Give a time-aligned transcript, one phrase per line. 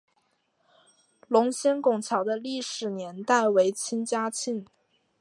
[1.27, 4.65] 龙仙拱桥的历史年代为清嘉庆。